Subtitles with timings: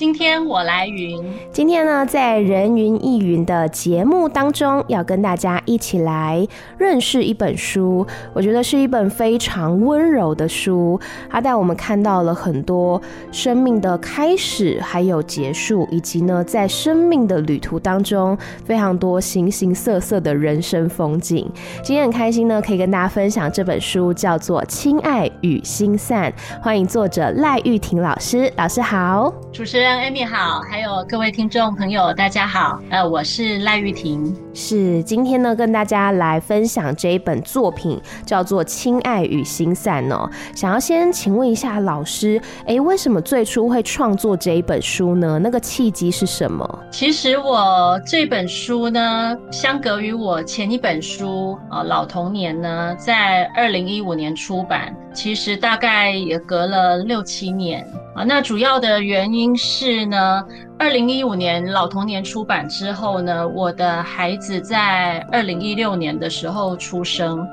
[0.00, 1.22] 今天我来云。
[1.52, 6.48] 今天呢，在人云亦云的节目当中，要跟大家一起来
[6.78, 8.06] 认识一本书。
[8.32, 10.98] 我觉得是一本非常温柔的书，
[11.28, 12.98] 它带我们看到了很多
[13.30, 21.46] 生命的开始，还有结束，以及呢，在生命的旅途当中，非常多形形色色的人生风景。
[21.82, 26.32] 今天很开心呢，可以跟大家分享这本书，叫做《亲爱与心散》。
[26.64, 29.89] 欢迎作者赖玉婷老师，老师好，主持人。
[29.98, 32.80] Amy 好，还有各位听众朋友，大家好。
[32.90, 40.28] 呃，我是赖玉婷，是今天呢跟大家来分享这一本作品，叫做《亲爱与心散》哦。
[40.54, 45.38] 想要先请问一下老师，哎，为什么最初会创作这一本书呢？
[45.38, 46.78] 那个契机是什么？
[46.90, 57.86] 其实我这本书呢，相隔于我前一本书啊，《老童年》呢，在二零一五年出版，其实大概也隔了六七年。
[58.14, 60.44] 啊，那主要的原因是呢，
[60.80, 67.46] 二零一五年《老童年》出版之后呢，我的孩子在二零一六年的时候出生。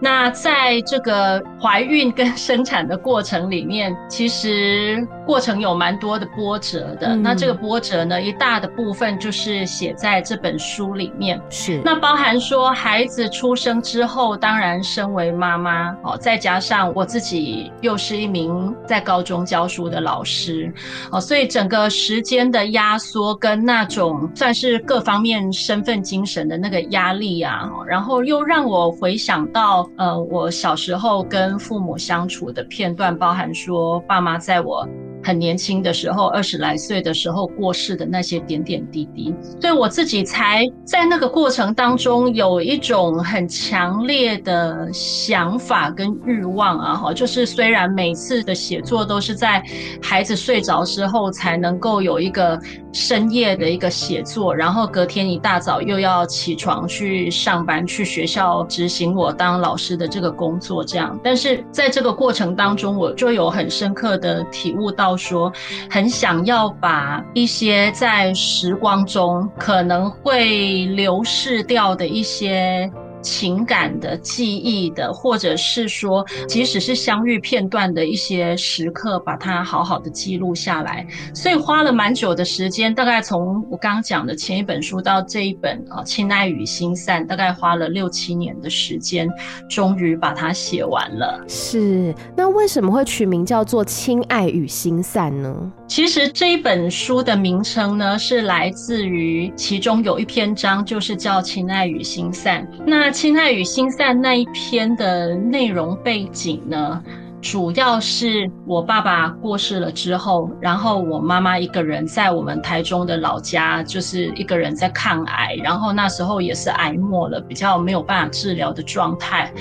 [0.00, 7.08] 那在这个怀孕跟生产的过程里面，其实过程有蛮多的波折的。
[7.08, 11.40] 嗯、那这个波折呢，一大的部分就是写在这本书里面。
[11.48, 11.80] 是。
[11.82, 20.72] 那包含说孩子出生之后，当然身为妈妈哦，再加上我自己又是一名在高中教书的老师
[21.10, 29.88] 哦，所以整个时间的的压缩跟那种算是各方面身份精神的那个压力啊，然后又让我回想到。
[29.96, 34.84] 呃，我小时候跟父母相处的片段，包含说爸妈在我
[35.28, 49.62] 很年轻的时候，二十来岁的时候过世的那些点点滴滴，所以我自己才在那个过程当中有一种很强烈的想法跟欲望啊，哈，就是虽然每次的写作都是在
[50.00, 52.58] 孩子睡着之后才能够有一个
[52.92, 65.18] 深夜的一个写作，然后隔天一大早又要起床去上班，去学校执行我当老师的这个工作，这样，但是在这个过程当中，我就有很深刻的体悟到。
[65.18, 65.52] 说
[65.90, 72.88] 很想要把一些在时光中可能会流逝掉的一些。
[73.22, 81.06] 情感的记忆的，或者是说，即使是相遇片段的一些时刻，把它好好的记录下来。
[81.34, 89.28] 所以花了蛮久的时间，大概从我刚刚讲的前一本书到这一本啊，《亲爱与心散》，大概花了六七年的时间，
[89.68, 91.44] 终于把它写完了。
[91.48, 95.72] 是，那为什么会取名叫做《亲爱与心散》呢？
[95.86, 102.62] 其实这一本书的名称呢，是来自于其中有一篇章，就是叫《亲爱与心散》。
[102.86, 107.02] 那《亲爱与心散》那一篇的内容背景呢，
[107.40, 119.52] 主要是我爸爸过世了之后，然后我妈妈一个人在我们台中的老家，就是一个人在抗癌，然后那时候也是癌末了，比较没有办法治疗的状态。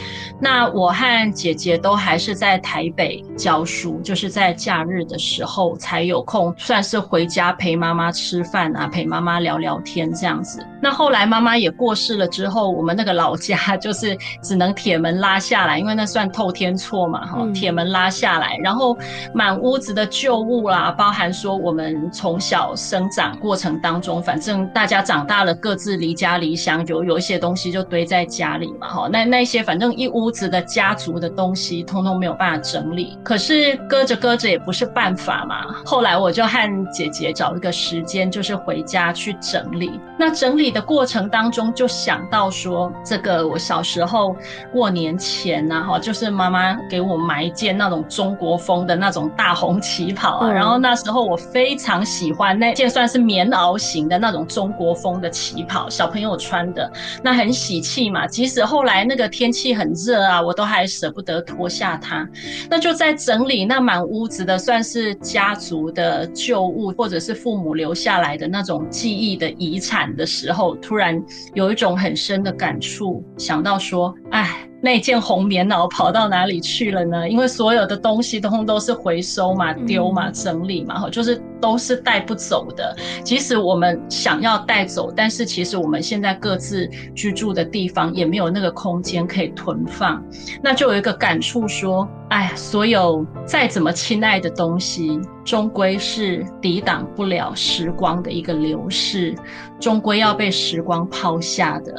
[0.41, 10.65] 那我和姐姐都还是在台北教书，就是在假日的时候才有空，算是回家陪妈妈吃饭啊，陪妈妈聊聊天这样子。
[10.81, 18.97] 那后来妈妈也过世了之后，我们那个老家就是只能铁门拉下来，因为那算透天厝嘛，哈、铁门拉下来，然后
[19.33, 33.17] 满屋子的旧物啦，包含说我们从小生长过程当中，反正大家长大了，各自离家离乡，有有一些东西就堆在家里嘛，哈，那那些反正一屋子的家族的东西，通通没有办法整理。
[33.23, 40.00] 可是搁着搁着也不是办法嘛，后来我就和姐姐找一个时间，就是回家去整理。
[40.19, 44.35] 那整理的过程当中，就想到说，这个我小时候
[44.72, 56.89] 过年前呢，哈，就是妈妈给我买件那种中国风的那种大红旗袍啊，然后那时候我非常喜欢那件算是棉袄型的那种中国风的旗袍，小朋友穿的，
[57.24, 58.27] 那很喜气嘛。
[58.27, 62.27] 即使后来那个天气很热啊，我都还舍不得脱下它。
[62.69, 71.19] 那就在整理那满屋子的算是家族的旧物，或者是父母留下来的那种记忆的遗产的时候，突然
[71.56, 74.67] 有一种很深的感触，想到说，哎。
[74.79, 77.27] 那件红棉袄跑到哪里去了呢？
[77.27, 82.95] 因为所有的东西通通都是回收嘛、丢嘛、整理嘛，哈，就是都是带不走的。
[83.24, 90.24] 即使我们想要带走，但是其实我们现在各自居住的地方也没有那个空间可以囤放。
[90.62, 99.36] 那就有一个感触说，哎，所有再怎么亲爱的东西，终归是抵挡不了时光的一个流逝，
[99.80, 101.94] 终归要被时光抛下的。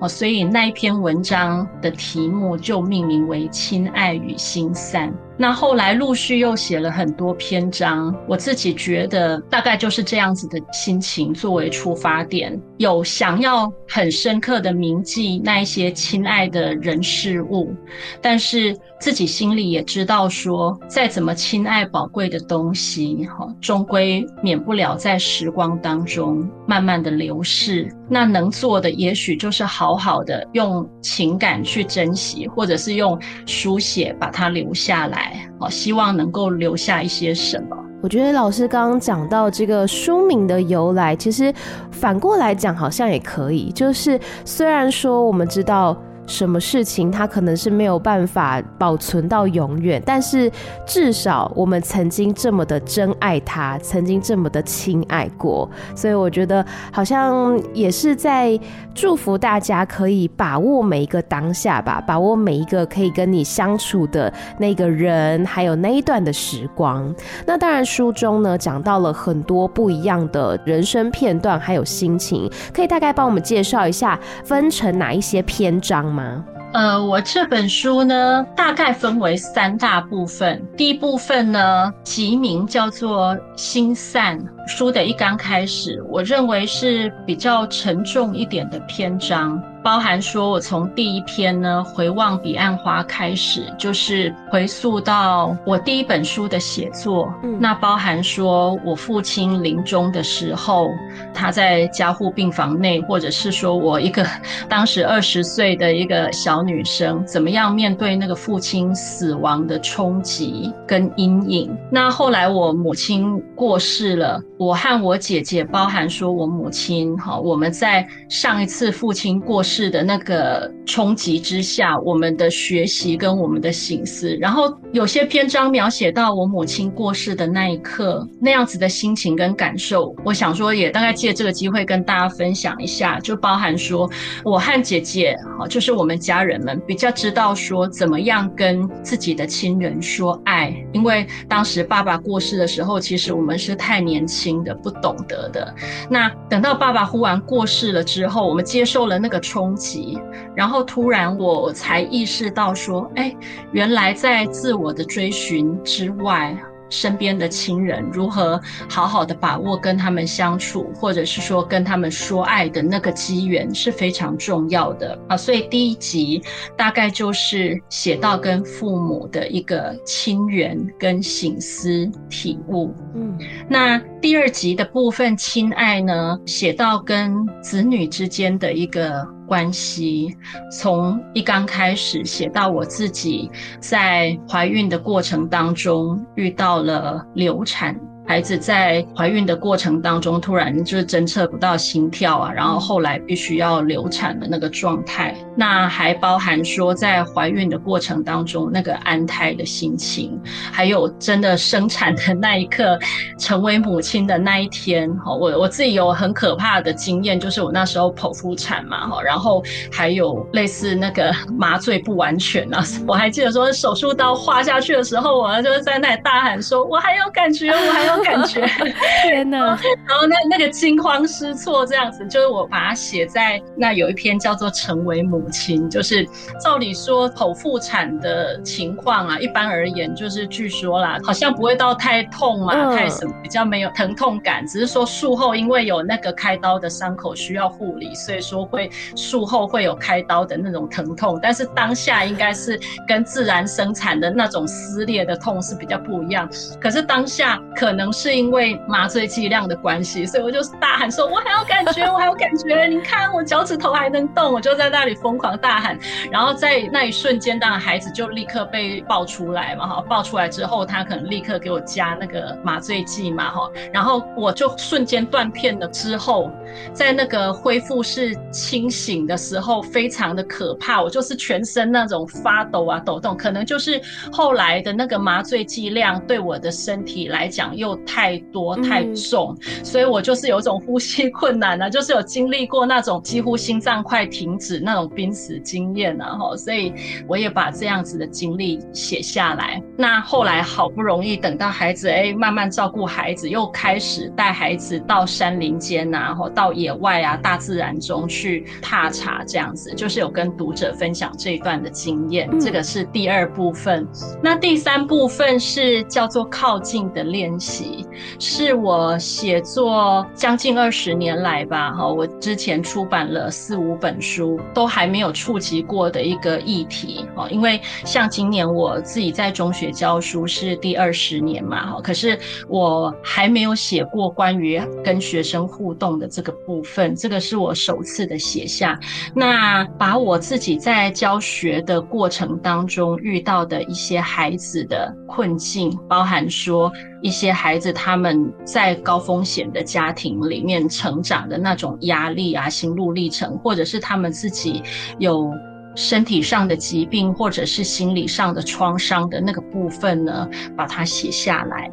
[0.00, 5.10] 哦，所以那一篇文章的题目就命名为《亲爱与心散》。
[5.36, 17.74] 那后来陆续又写了很多篇章，我自己觉得大概就是这样子的心情作为出发点，有想要很深刻的铭记那一些亲爱的人事物，
[18.22, 27.86] 但是自己心里也知道说，再怎么亲爱宝贵的东西，哈，终归免不了在时光当中慢慢的流逝。
[28.08, 35.46] 那能做的也许就是好好的用情感去珍惜，或者是用书写把它留下来。
[35.60, 37.76] 好，希望能够留下一些什么。
[38.00, 41.52] 我觉得老师刚刚讲到这个书名的由来，其实
[41.90, 43.70] 反过来讲好像也可以。
[43.72, 45.94] 就是虽然说我们知道。
[46.26, 50.50] 什么事情它可能是没有办法保存到永远，但是
[50.86, 58.58] 至少我们曾经这么的珍爱它，曾经这么的亲爱过，所以我觉得好像也是在
[58.94, 67.14] 祝福大家可以把握每一个当下吧，把握每一个可以跟你相处的那个人，还有那一段的时光。
[67.46, 76.44] 那当然书中呢讲到了很多不一样的人生片段，还有心情，可以大概帮我们介绍一下分成哪一些篇章吗？
[76.72, 80.60] 呃，我这本书呢，大概分为三大部分。
[80.76, 84.38] 第一部分呢，集名叫做《心散》。
[84.66, 89.62] 书的一刚开始，我认为是比较沉重一点的篇章。
[89.84, 97.30] 包含说，我从第一篇呢，回望彼岸花开始，就是回溯到我第一本书的写作。
[97.42, 100.88] 嗯，那包含说我父亲临终的时候，
[101.34, 104.26] 他在加护病房内，或者是说我一个
[104.70, 111.76] 当时 二十岁的一个小女生，怎么样面对那个父亲死亡的冲击跟阴影。
[111.90, 119.73] 那后来我母亲过世了，我和我姐姐，包含说我母亲，哈，我们在上一次父亲过世。
[119.74, 134.08] 是的那个冲击之下，我们的学习跟我们的省思，然后有些篇章描写到我母亲过世的那一刻，那样子的心情跟感受，我想说也大概借这个机会跟大家分享一下，就包含说
[134.44, 145.74] 我和姐姐，好，就是我们家人们比较知道说怎么样跟自己的亲人说爱，因为当时爸爸过世的时候，其实我们是太年轻的，不懂得的。
[146.08, 149.63] 那等到爸爸忽然过世了之后，我们接受了那个冲。
[149.64, 150.18] 冲击，
[150.54, 153.34] 然后突然我才意识到说，哎，
[153.72, 156.54] 原来在自我的追寻之外。
[156.90, 165.36] 身边的亲人如何好好的把握跟他们相处，或者是说跟他们说爱的那个机缘是非常重要的啊。
[165.36, 166.40] 所以第一集
[166.76, 172.94] 大概就是写到跟父母的一个亲缘跟醒思体悟。
[173.14, 173.36] 嗯，
[173.68, 179.26] 那第二集的部分亲爱呢，写到跟子女之间的一个。
[179.46, 180.36] 关系
[180.70, 183.50] 从一刚开始写到我自己
[183.80, 187.98] 在怀孕的过程当中遇到了流产。
[188.26, 195.36] 孩子在怀孕的过程当中，突然就是侦测不到心跳啊，然后后来必须要流产的那个状态。
[195.56, 200.40] 那还包含说，在怀孕的过程当中，那个安胎的心情，
[200.72, 202.98] 还有真的生产的那一刻，
[203.38, 205.08] 成为母亲的那一天。
[205.18, 218.66] 哈，我我自己有很可怕的经验，就是我那时候剖腹产嘛，哈，然后还有类似那个麻醉不完全啊， 我还记得说手术刀划下去的时候，我就是在那里大喊说：“我还有感觉，我还有。”感觉
[219.22, 219.58] 天哪！
[220.08, 226.26] 然后那那个惊慌失措这样子，就是我把它写在那有一篇叫做《成为母亲》，就是
[226.62, 246.48] 照理说剖腹产的情况啊，一般而言就是据说啦，好像不会到太痛嘛，太什么比较没有疼痛感，只是说术后因为有那个开刀的伤口需要护理，所以说会术后会有开刀的那种疼痛，但是当下应该是跟自然生产的那种撕裂的痛是比较不一样，
[246.80, 248.04] 可是当下可能。
[248.14, 252.86] 是因为麻醉剂量的关系，所以我就大喊说：“我还有感觉，我还有感觉！
[252.86, 255.98] 你看我脚趾头还能动。”我就在那里疯狂大喊。
[256.30, 265.88] 然后在那一瞬间，当然孩子就立刻被抱出来嘛，哈，抱出来之后，他可能立刻给我加那个麻醉剂嘛，哈，然后我就瞬间断片了。
[265.88, 266.50] 之后
[266.92, 271.00] 在那个恢复式清醒的时候，非常的可怕。
[271.00, 274.00] 我就是全身那种发抖啊、抖动，可能就是
[274.32, 286.92] 后来的那个麻醉剂量对我的身体来讲又太多太重，嗯、所以我就是有一种呼吸困难啊，就是有经历过那种几乎心脏快停止那种濒死经验啊，哈，所以
[287.26, 289.82] 我也把这样子的经历写下来。
[289.96, 302.46] 那后来好不容易等到孩子，哎，慢慢照顾孩子，又开始带孩子到山林间呐，然后到野外啊，大自然中去踏查，这样子就是有跟读者分享这一段的经验。
[302.60, 304.06] 这个是第二部分。
[304.42, 308.06] 那第三部分是叫做靠近的练习，
[308.38, 322.36] 是我写作将近二十年来吧，哈，我之前出版了四五本书，都还没有触及过的一个议题，哦，因为像今年我自己在中学教书是第二十年嘛，哈，可是
[322.68, 328.98] 我还没有写过关于跟学生互动的这个部分，这个是我首次的写下。
[329.32, 336.90] 那把我自己在教学的过程当中遇到的一些孩子的困境，包含说
[337.24, 344.82] 一些孩子他们在高风险的家庭里面成长的那种压力啊、心路历程，或者是他们自己
[345.18, 345.50] 有。
[345.96, 351.88] 身体上的疾病，或者是心理上的创伤的那个部分呢，把它写下来。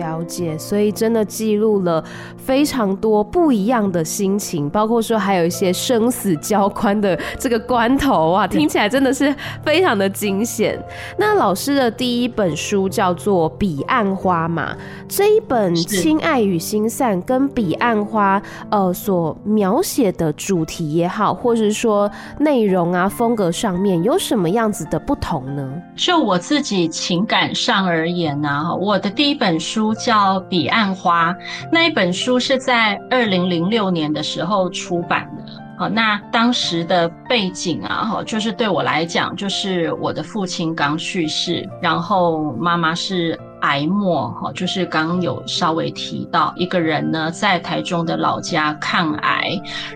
[0.00, 0.58] 了解。
[0.58, 2.02] 所以真的记录了
[2.36, 10.76] 非常多不一样的心情，包括说还有一些生死交关的这个关头啊，听起来真的是非常的惊险。
[11.16, 14.74] 那老师的第一本书叫做《彼岸花》嘛，
[15.06, 18.40] 这一本《亲爱与心散》跟《彼岸花》
[18.70, 23.08] 呃所描写的主题也好，或者是说内容啊。
[23.20, 25.70] 风格上面有什么样子的不同呢？
[25.94, 31.32] 就我自己情感上而言呢，啊，我的第一本书叫《彼岸花》，
[31.70, 35.44] 那一本书是在二零零六年的时候出版的。
[35.78, 43.38] 好，那当时的背景啊，哈，就是对我来讲，就是我的父亲刚去世，然后妈妈是。
[43.60, 49.50] 癌末哈，就是刚刚有稍微提到一个人呢，在台中的老家抗癌，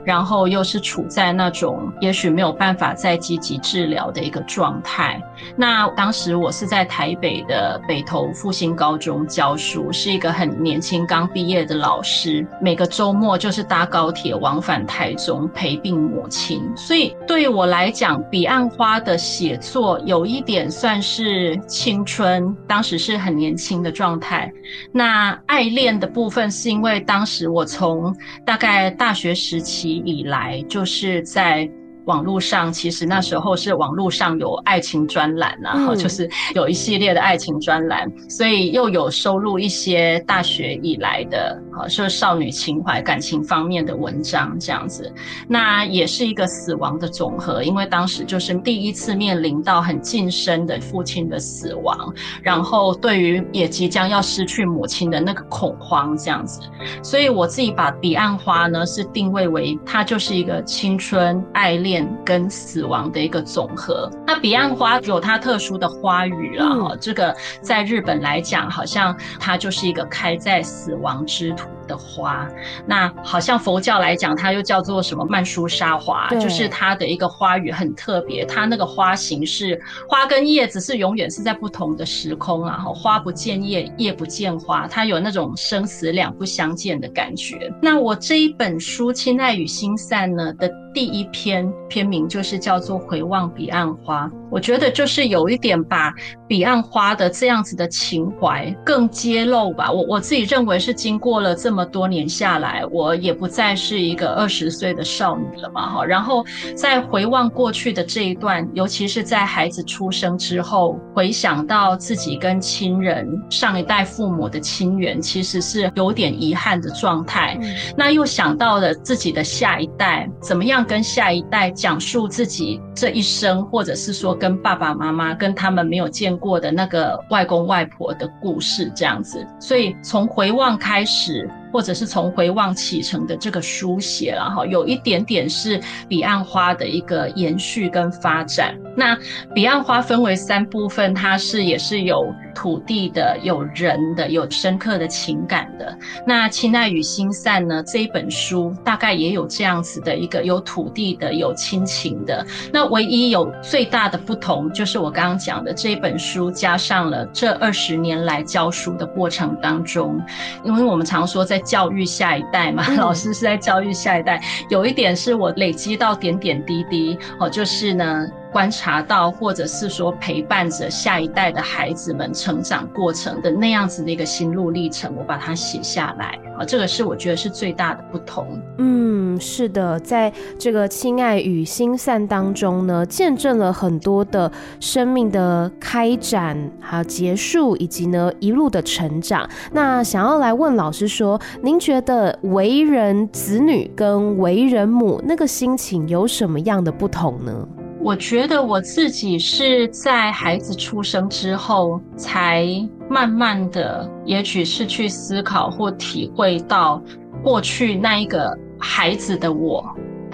[0.04, 5.18] 然后又是处在那种也许没有办法再积极治疗的一个状态。
[5.56, 16.62] 那当时我是在台北的北投复兴高中教书，是一个很年轻刚毕业的老师，每个周末就是搭高铁往返台中陪病母亲。
[16.76, 24.52] 所以对我来讲，彼岸花的写作有一点算是青春，当时是很年轻的状态，
[24.92, 28.14] 那爱恋的部分是因为当时我从
[28.46, 31.68] 大概大学时期以来，就是在。
[32.04, 45.10] 网络上其实那时候是网络上有爱情专栏，然后就是有一系列的爱情专栏，所以又有收录一些大学以来的，啊，就是少女情怀、感情方面的文章这样子。
[45.48, 56.60] 那也是一个死亡的总和，因为当时就是第一次面临到很近身的父亲的死亡，然后对于也即将要失去母亲的那个恐慌这样子。
[57.02, 61.93] 所以我自己把彼岸花呢是定位为它就是一个青春爱恋。
[62.24, 64.08] 跟死亡的一个总和。
[64.26, 72.48] 那彼岸花有它特殊的花语了哈，这个在日本来讲，好像它就是一个开在死亡之土的花。
[72.86, 78.44] 那好像佛教来讲，它又叫做什么曼殊沙华，就是它的一个花语很特别。
[78.44, 87.72] 它那个花型是花跟叶子是永远是在不同的时空啊，花不见叶，叶不见花，它有那种生死两不相见的感觉。
[87.80, 91.72] 那我这一本书《亲爱与心散》呢的第一篇。
[91.88, 96.12] 篇名就是叫做《回望彼岸花》，我觉得就是有一点把
[96.48, 99.92] 彼岸花的这样子的情怀更揭露吧。
[99.92, 106.04] 我我自己认为是经过了这么多年下来，我也不再是一个二十岁的少女了嘛，哈。
[106.04, 106.42] 然后
[106.74, 117.58] 在回望过去的这一段，尤其是在孩子出生之后，回想到自己跟亲人上一代父母的亲缘，其实是有点遗憾的状态。
[117.96, 121.64] 那又想到了自己的下一代，怎么样跟下一代。
[121.74, 129.44] 讲述自己这一生，或者是说跟爸爸妈妈、跟他们没有见过的那个外公外婆的故事，这样子。
[129.58, 138.78] 所以从回望开始，或者是从回望启程的这个书写，然后有一点点是彼岸花的一个延续跟发展。
[138.96, 139.18] 那
[139.54, 145.96] 彼岸花分为三部分，它是也是有土地的、有人的、有深刻的情感的。
[146.26, 152.46] 那《亲爱与心散》呢，这一本书大概也有这样子的一个有土地的、有亲情的。
[152.72, 160.20] 那唯一有最大的不同，就是我刚刚讲的这一本书加上了这二十年来教书的过程当中，
[160.62, 168.26] 因为我们常说在教育下一代嘛，老师是在教育下一代，有一点是我累积到点点滴滴哦，就是呢。
[168.54, 178.46] 观察到，或者是说陪伴着下一代的孩子们成长过程的那样子的一个心路历程，我把它写下来啊，这个是我觉得是最大的不同。
[178.78, 189.50] 嗯，是的，在这个亲爱与心散当中呢，见证了很多的生命的开展，还有结束，以及呢一路的成长。
[189.72, 197.66] 那想要来问老师说，您觉得为人子女跟为人母那个心情有什么样的不同呢？
[198.04, 202.66] 我觉得我自己是在孩子出生之后，才
[203.08, 207.02] 慢慢的，也许是去思考或体会到
[207.42, 209.82] 过去那一个孩子的我。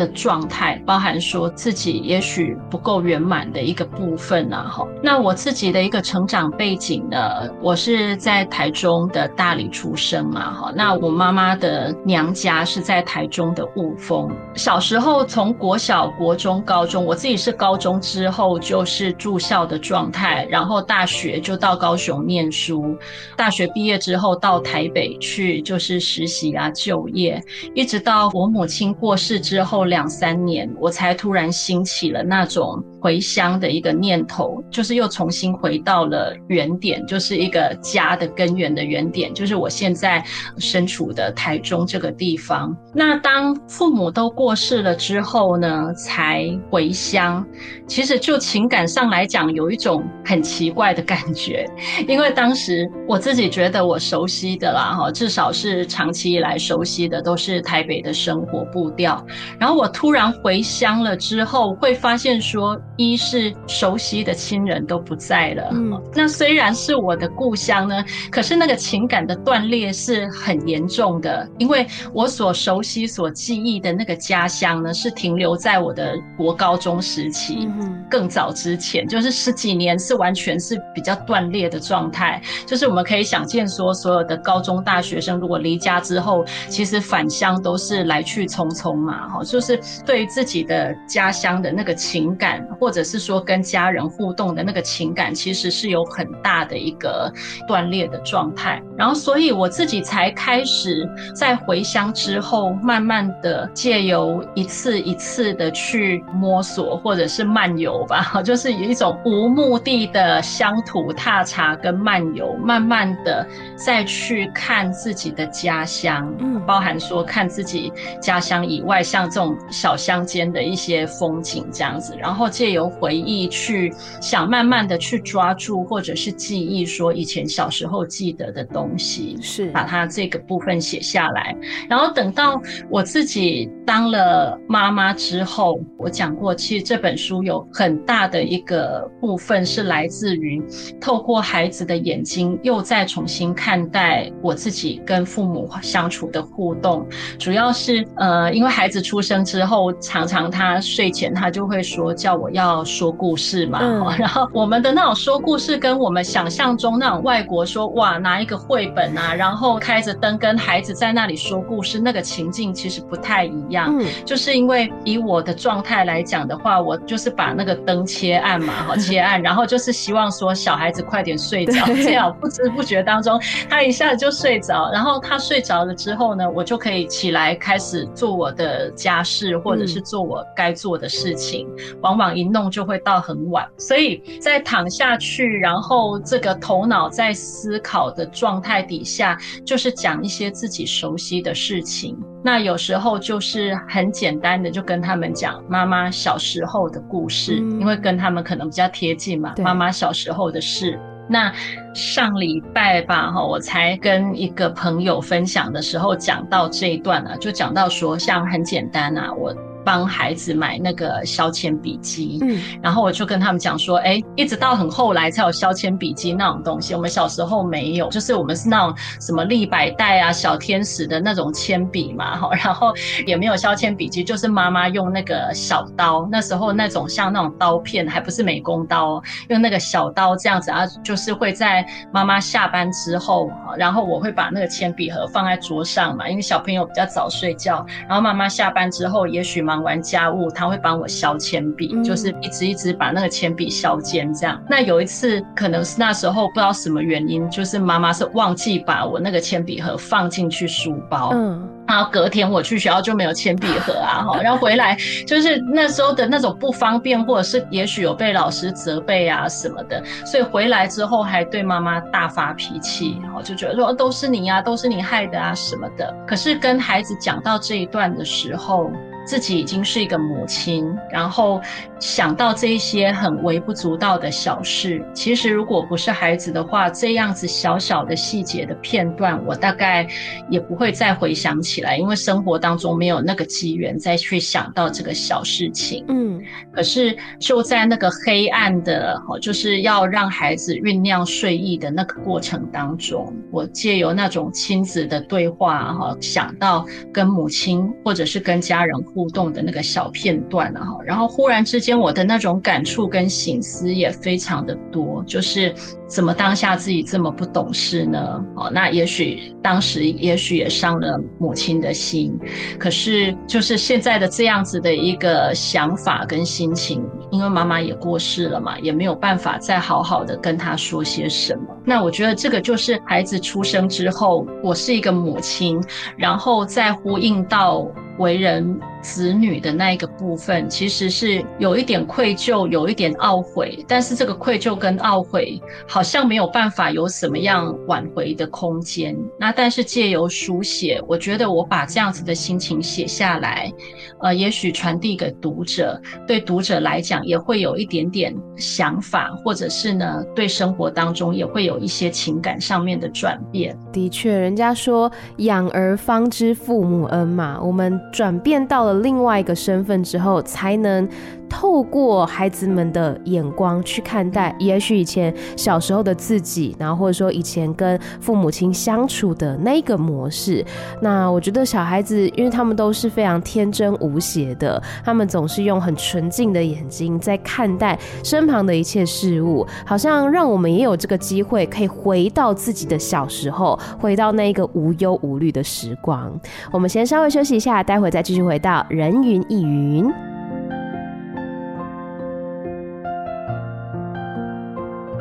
[0.00, 4.88] 的状态，包含说自己也许不够圆满的一个部分啊，哈。
[5.02, 7.18] 那我自己的一个成长背景呢，
[7.60, 10.72] 我是在台中的大里出生嘛，哈。
[10.74, 14.34] 那我妈妈的娘家是在台中的雾峰。
[14.54, 22.96] 小时候从国小、国中、高中，我自己是高中之后就是住校的状态，然后大学就到高雄念书，
[23.36, 27.38] 大学毕业之后到台北去就是实习啊、就业，
[27.74, 29.89] 一直到我母亲过世之后。
[29.90, 40.24] 两三年，我才突然兴起了那种回乡的一个念头，就是又重新回到了原点，就是一个家的根源的原点，就是我现在
[40.56, 42.74] 身处的台中这个地方。
[42.94, 47.44] 那当父母都过世了之后呢，才回乡。
[47.90, 51.68] 其实就情感上来讲，有一种很奇怪的感觉，
[52.06, 59.26] 因为当时我自己觉得我熟悉的啦，哈，至少是长期以来熟悉的都是台北的生活步调，
[59.58, 59.80] 然后。
[59.80, 65.70] 我突然回乡了之后，会发现说，一是熟悉的亲人都不在了。
[65.72, 77.66] 嗯，那虽然是我的故乡呢，可是那个情感的断裂是很严重的，因为我所熟悉、所记忆的那个家乡呢，是停留在我的国高中时期，
[78.10, 82.40] 更早之前，就是十几年是完全是比较断裂的状态。
[82.66, 89.78] 就是我们可以想见说，所有的高中大学生如果离家之后，其实返乡都是来去匆匆嘛，哈，就是。
[90.06, 97.32] 对于自己的家乡的那个情感，或者是说跟家人互动的那个情感，其实是有很大的一个
[97.68, 98.82] 断裂的状态。
[98.96, 119.56] 然后，所以我自己才开始在回乡之后，慢慢的借由一次一次的去摸索，或者是慢漫游吧， 就是有一种无目的的乡土踏查跟漫游，慢慢的再去看自己的家乡，嗯，包含说看自己家乡以外，像这种。
[119.70, 131.54] 小乡间的一些风景，这样子，然后借由回忆去想，慢慢的去抓住，或者是记忆，说以前小时候记得的东西，是把它这个部分写下来。
[131.88, 140.62] 然后等到我自己当了妈妈之后，我讲过，其实这本书有很大的一个部分是来自于
[141.00, 147.06] 透过孩子的眼睛，又再重新看待我自己跟父母相处的互动，
[147.38, 149.40] 主要是呃，因为孩子出生。
[149.50, 153.80] 之后，常常他睡前他就会说，叫我要说故事嘛。
[153.82, 163.96] 嗯、 然后我们的那种说故事，跟我们想象中那种外国说哇，拿一个绘本啊，然后开着灯跟孩子在那里说故事，那个情境其实不太一样。
[163.98, 179.56] 嗯，就是因为以我的状态来讲的话，我就是把那个灯切暗嘛，哈，切暗，然后就是希望说小孩子快点睡着，这样不知不觉当中他一下子就睡着，然后他睡着了之后呢，我就可以起来开始做我的家事。
[179.62, 192.18] 或者是做我该做的事情，嗯，往往一弄就会到很晚，所以在躺下去，然后这个头脑在思考的状态底下，就是讲一些自己熟悉的事情。
[192.42, 200.98] 那有时候就是很简单的，就跟他们讲妈妈小时候的故事，嗯，因为跟他们可能比较贴近嘛，妈妈小时候的事。
[201.28, 201.52] 那
[201.94, 222.92] 上礼拜吧，哈，我才跟一个朋友分享的时候讲到这一段呢，就讲到说，像很简单啊，我帮孩子买那个削铅笔机，嗯，然后我就跟他们讲说，哎，一直到很后来才有削铅笔机那种东西，我们小时候没有，就是我们是那种什么立百代啊、小天使的那种铅笔嘛，哈， 然后
[223.26, 244.60] 也没有削铅笔机，就是妈妈用那个小刀，那时候那种像那种刀片，还不是美工刀，用那个小刀这样子啊，就是会在妈妈下班之后，然后我会把那个铅笔盒放在桌上嘛，因为小朋友比较早睡觉，然后妈妈下班之后，也许忙完家务，他会帮我削铅笔，就是一直一直把那个铅笔削尖这样。
[244.68, 266.12] 那有一次，可能是那时候不知道什么原因，就是妈妈是忘记把我那个铅笔盒放进去书包，嗯，然后隔天我去学校就没有铅笔盒啊，哈， 然后回来就是那时候的那种不方便，或者是也许有被老师责备啊什么的，所以回来之后还对妈妈大发脾气，然后就觉得说都是你呀，都是你害的啊什么的。
[266.26, 268.90] 可是跟孩子讲到这一段的时候，
[269.30, 271.60] 自己已经是一个母亲，然后
[272.00, 280.04] 想到这一些很微不足道的小事，其实如果不是孩子的话，这样子小小的细节的片段，我大概
[280.48, 286.04] 也不会再回想起来，因为生活当中没有那个机缘再去想到这个小事情。
[286.08, 299.00] 嗯，可是就在那个黑暗的，就是要让孩子酝酿睡意的那个过程当中，我借由那种亲子的对话，哈，想到跟母亲或者是跟家人。
[299.14, 305.74] 互互动的那个小片段了哈，然后忽然之间，我的那种感触跟醒思也非常的多，就是
[306.06, 308.42] 怎么当下自己这么不懂事呢？
[308.56, 312.34] 哦，那也许当时也许也伤了母亲的心，
[312.78, 321.76] 可是就是现在的这样子的一个想法跟心情，因为妈妈也过世了嘛，也没有办法再好好的跟她说些什么。
[321.84, 325.78] 那我觉得这个就是孩子出生之后，我是一个母亲，
[326.16, 327.86] 然后再呼应到。
[328.18, 339.16] 为人子女的那一个部分，其实是有一点愧疚，有一点懊悔，但是这个愧疚跟懊悔好像没有办法有什么样挽回的空间。
[339.38, 343.72] 那但是借由书写，我觉得我把这样子的心情写下来，
[344.20, 353.76] 呃，也许传递给读者，对读者来讲也会有一点点想法，或者是呢，对生活当中也会有一些情感上面的转变。
[353.92, 358.00] 的确，人家说养儿方知父母恩嘛，我们。
[358.12, 361.08] 转变到另外一个身份之后，才能
[361.50, 370.64] 透过孩子们的眼光去看待，也许以前小时候的自己，然后或者说以前跟父母亲相处的那个模式。
[371.02, 386.32] 那我觉得小孩子，因为他们都是非常天真无邪的，他们总是用很纯净的眼睛在看待身旁的一切事物，好像让我们也有这个机会可以回到自己的小时候，回到那一个无忧无虑的时光。
[386.70, 390.39] 我们先稍微休息一下，待会再继续回到人云亦云。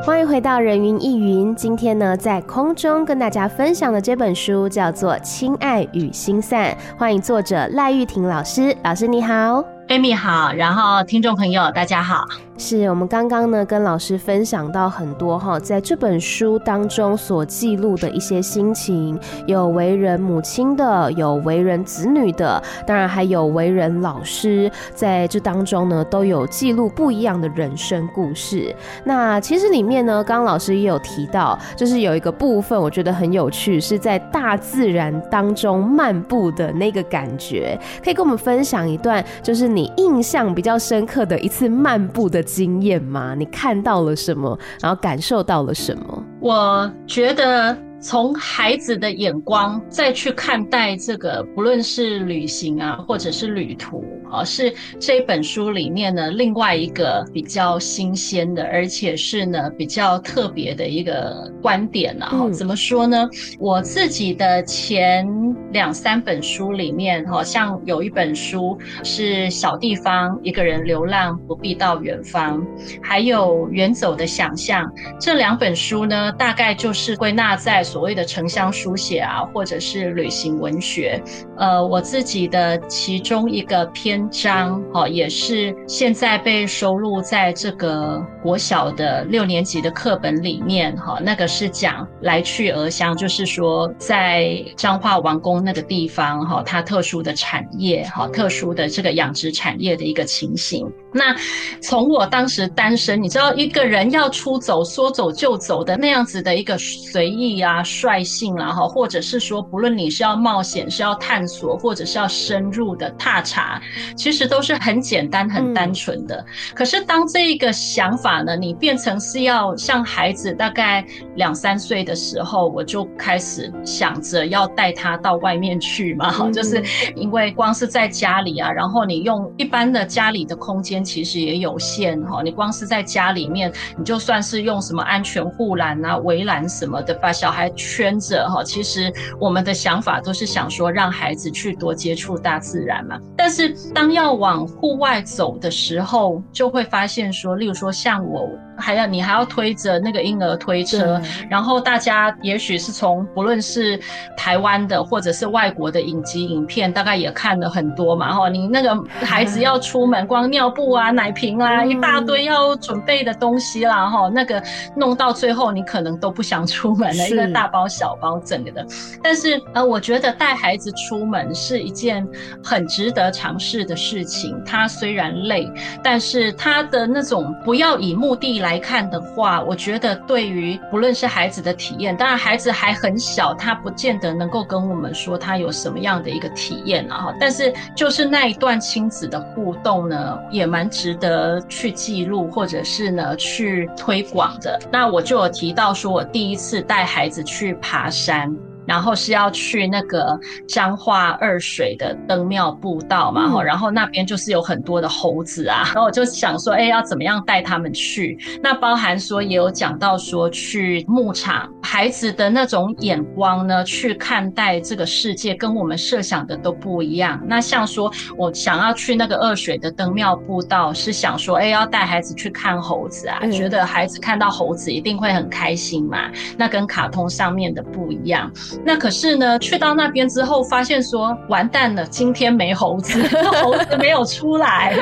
[0.02, 1.54] 欢迎回到人云亦云。
[1.56, 8.76] 今天呢，在空中跟大家分享的这本书叫做《亲爱与心散》，欢迎作者赖玉婷老师。
[8.84, 12.24] 老师你好，Amy 好，然后听众朋友大家好。
[12.62, 28.76] 是我们刚刚呢跟老师分享到很多哈，在这本书当中所记录的一些心情，有为人母亲的，有为人子女的，当然还有为人老师，在这当中呢都有记录不一样的人生故事。
[29.06, 43.34] 那其实里面呢，刚刚老师也有提到，就是有一个部分我觉得很有趣，是在大自然当中漫步的那个感觉，可以跟我们分享一段，就是你你印象比较深刻的一次漫步的经验吗？
[43.34, 44.60] 你看到了什么？
[44.82, 46.26] 然后感受到了什么？
[46.42, 47.89] 我觉得。
[48.02, 62.30] 从孩子的眼光再去看待这个，不论是旅行啊，或者是旅途啊，是这本书里面呢另外一个比较新鲜的，而且是呢比较特别的一个观点啊。
[62.32, 62.54] 嗯。
[62.54, 63.30] 怎么说呢？
[63.60, 65.28] 我自己的前
[65.74, 72.66] 两三本书里面，好像有一本书是小地方一个人流浪，不必到远方，
[73.02, 74.90] 还有远走的想象。
[75.20, 77.84] 这两本书呢，大概就是归纳在。
[77.90, 81.20] 所谓的城乡书写啊，或者是旅行文学，
[81.58, 100.88] 呃，我自己的其中一个篇章，哈，也是现在被收录在这个国小的六年级的课本里面，哈，那个是讲来去鹅乡，就是说在彰化王宫那个地方，哈，它特殊的产业，哈，特殊的这个养殖产业的一个情形。
[101.12, 101.36] 那
[101.82, 113.82] 从我当时单身，你知道一个人要出走，说走就走的那样子的一个随意啊、率性啦，哈，或者是说，不论你是要冒险、是要探索，或者是要深入的踏查，
[114.16, 116.46] 其实都是很简单、很单纯的。
[116.76, 121.04] 可是当这一个想法呢，你变成是要像孩子大概
[121.36, 126.84] 两三岁的时候，我就开始想着要带他到外面去嘛，哈，就是
[127.16, 130.99] 因为光是在家里啊，然后你用一般的家里的空间。
[131.04, 138.64] 其实也有限哈，你光是在家里面，你就算是用什么安全护栏啊、围栏什么的，把小孩圈着哈。
[138.64, 143.20] 其实我们的想法都是想说，让孩子去多接触大自然嘛。
[143.36, 148.50] 但是当要往户外走的时候，就会发现说，例如说像我。
[148.80, 154.00] 还要你还要推着那个婴儿推车，然后大家也许是从不论是
[154.38, 158.32] 台湾的或者是外国的影集影片，大概也看了很多嘛。
[158.32, 164.64] 哈，你那个孩子要出门，光尿布啊、奶瓶啊，一大堆要准备的东西啦，哈，那个
[164.96, 168.86] 弄到最后你可能都不想出门了，一个大包小包整个的。
[169.22, 172.26] 但是呃，我觉得带孩子出门是一件
[172.64, 174.56] 很值得尝试的事情。
[174.66, 175.70] 他虽然累，
[176.02, 178.69] 但是他的那种不要以目的来。
[178.70, 187.34] 来看的话，我觉得对于不论是孩子的体验，当然孩子还很小，他不见得能够跟我们说他有什么样的一个体验啊。
[187.40, 194.80] 但是就是那一段亲子的互动呢，也蛮值得去记录，或者是呢去推广的。
[194.92, 198.56] 那我就有提到说，我第一次带孩子去爬山。
[198.90, 200.36] 然后是要去那个
[200.68, 208.36] 彰化二水的灯庙步道嘛，嗯，然后那边就是有很多的猴子啊，然后我就想说，哎，要怎么样带他们去？
[208.64, 217.40] 那包含说也有讲到说去牧场，孩子的那种眼光呢，去看待这个世界跟我们设想的都不一样。
[217.46, 228.52] 那像说我想要去那个二水的灯庙步道，是想说，哎，要带孩子去看猴子啊，嗯、觉得孩子看到猴子一定会很开心嘛，那跟卡通上面的不一样。
[228.86, 233.22] 那可是呢，去到那边之后，发现说完蛋了，今天没猴子，
[233.62, 234.96] 猴子没有出来，